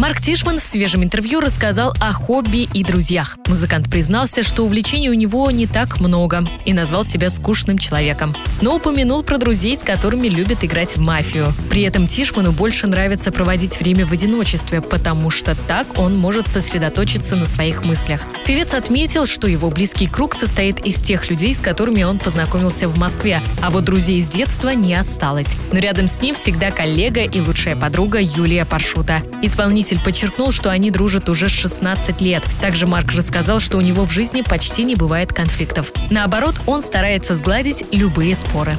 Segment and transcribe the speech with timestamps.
[0.00, 3.36] Марк Тишман в свежем интервью рассказал о хобби и друзьях.
[3.48, 8.34] Музыкант признался, что увлечений у него не так много и назвал себя скучным человеком.
[8.62, 11.52] Но упомянул про друзей, с которыми любит играть в мафию.
[11.68, 17.36] При этом Тишману больше нравится проводить время в одиночестве, потому что так он может сосредоточиться
[17.36, 18.22] на своих мыслях.
[18.46, 22.96] Певец отметил, что его близкий круг состоит из тех людей, с которыми он познакомился в
[22.96, 25.56] Москве, а вот друзей из детства не осталось.
[25.72, 29.20] Но рядом с ним всегда коллега и лучшая подруга Юлия Паршута.
[29.42, 32.44] Исполнитель Исполнитель подчеркнул, что они дружат уже 16 лет.
[32.60, 35.92] Также Марк рассказал, что у него в жизни почти не бывает конфликтов.
[36.10, 38.76] Наоборот, он старается сгладить любые споры.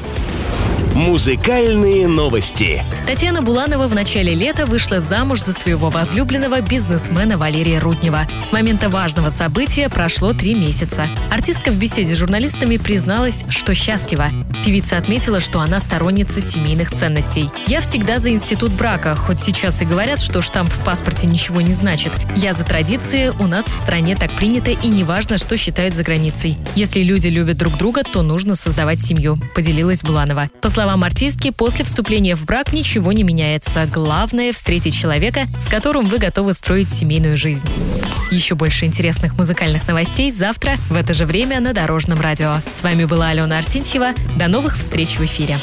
[0.95, 2.84] Музыкальные новости.
[3.08, 8.28] Татьяна Буланова в начале лета вышла замуж за своего возлюбленного бизнесмена Валерия Руднева.
[8.44, 11.08] С момента важного события прошло три месяца.
[11.30, 14.28] Артистка в беседе с журналистами призналась, что счастлива.
[14.66, 17.50] Певица отметила, что она сторонница семейных ценностей.
[17.67, 21.73] «Я всегда за институт брака, хоть сейчас и говорят, что штамп в паспорте ничего не
[21.73, 22.11] значит.
[22.36, 26.58] Я за традиции, у нас в стране так принято и неважно, что считают за границей.
[26.76, 30.50] Если люди любят друг друга, то нужно создавать семью»,– поделилась Буланова.
[30.61, 33.88] По словам артистки, после вступления в брак ничего не меняется.
[33.94, 37.68] Главное– встретить человека, с которым вы готовы строить семейную жизнь.
[38.32, 42.62] Еще больше интересных музыкальных новостей завтра в это же время на Дорожном радио.
[42.72, 44.14] С вами была Алена Арсентьева.
[44.38, 45.56] До новых встреч в эфире.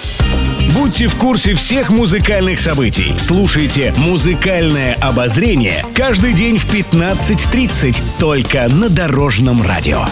[0.72, 3.12] Будьте в курсе всех музыкальных событий.
[3.18, 10.06] Слушайте «Музыкальное обозрение» каждый день в 15.30 только на Дорожном радио.